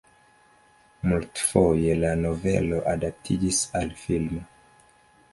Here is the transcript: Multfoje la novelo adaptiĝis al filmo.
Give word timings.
Multfoje 1.09 1.97
la 1.99 2.13
novelo 2.21 2.79
adaptiĝis 2.93 3.59
al 3.81 3.93
filmo. 4.05 4.41